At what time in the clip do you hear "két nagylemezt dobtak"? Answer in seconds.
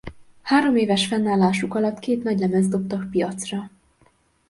1.99-3.09